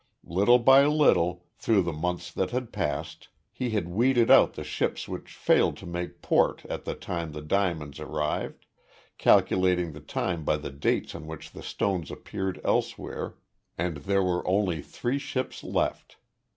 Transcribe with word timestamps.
Little 0.25 0.57
by 0.57 0.83
little, 0.87 1.45
through 1.59 1.83
the 1.83 1.93
months 1.93 2.31
that 2.31 2.49
had 2.49 2.73
passed, 2.73 3.27
he 3.51 3.69
had 3.69 3.87
weeded 3.87 4.31
out 4.31 4.53
the 4.53 4.63
ships 4.63 5.07
which 5.07 5.31
failed 5.31 5.77
to 5.77 5.85
make 5.85 6.23
port 6.23 6.65
at 6.65 6.85
the 6.85 6.95
time 6.95 7.33
the 7.33 7.41
diamonds 7.43 7.99
arrived 7.99 8.65
calculating 9.19 9.93
the 9.93 9.99
time 10.01 10.43
by 10.43 10.57
the 10.57 10.71
dates 10.71 11.13
on 11.13 11.27
which 11.27 11.51
the 11.51 11.61
stones 11.61 12.09
appeared 12.09 12.59
elsewhere 12.63 13.35
and 13.77 13.97
there 13.97 14.23
were 14.23 14.41
only 14.47 14.81
three 14.81 15.19
ships 15.19 15.63
left. 15.63 16.17